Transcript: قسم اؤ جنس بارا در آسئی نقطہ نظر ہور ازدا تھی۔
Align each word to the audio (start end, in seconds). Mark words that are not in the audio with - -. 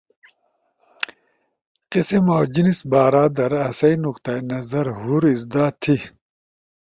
قسم 1.91 2.25
اؤ 2.35 2.41
جنس 2.53 2.79
بارا 2.91 3.23
در 3.37 3.51
آسئی 3.67 3.95
نقطہ 4.05 4.33
نظر 4.51 4.85
ہور 4.99 5.23
ازدا 5.33 5.65
تھی۔ 5.81 5.97